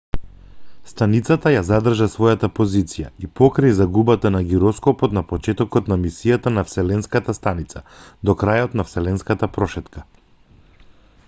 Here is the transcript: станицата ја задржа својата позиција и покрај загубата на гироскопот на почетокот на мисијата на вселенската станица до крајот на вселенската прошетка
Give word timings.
станицата 0.91 1.51
ја 1.55 1.59
задржа 1.67 2.07
својата 2.13 2.49
позиција 2.59 3.11
и 3.27 3.29
покрај 3.41 3.75
загубата 3.81 4.31
на 4.37 4.41
гироскопот 4.53 5.15
на 5.19 5.23
почетокот 5.33 5.93
на 5.93 5.99
мисијата 6.07 6.55
на 6.55 6.65
вселенската 6.71 7.37
станица 7.41 7.85
до 8.31 8.37
крајот 8.45 8.77
на 8.83 8.87
вселенската 8.91 9.51
прошетка 9.61 10.07